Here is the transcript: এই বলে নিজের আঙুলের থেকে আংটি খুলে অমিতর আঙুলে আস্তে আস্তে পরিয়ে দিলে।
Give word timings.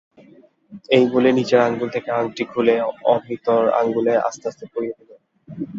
এই 0.89 1.05
বলে 1.13 1.29
নিজের 1.39 1.59
আঙুলের 1.61 1.93
থেকে 1.95 2.09
আংটি 2.13 2.43
খুলে 2.51 2.75
অমিতর 3.11 3.61
আঙুলে 3.79 4.13
আস্তে 4.27 4.45
আস্তে 4.47 4.65
পরিয়ে 4.73 4.97
দিলে। 4.99 5.15